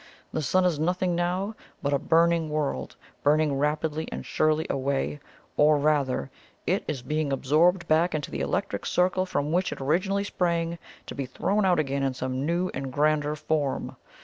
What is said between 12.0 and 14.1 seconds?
IN SOME NEW AND GRANDER FORM.